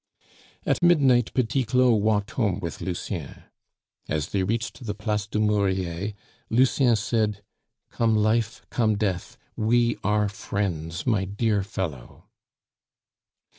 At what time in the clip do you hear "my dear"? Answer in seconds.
11.05-11.61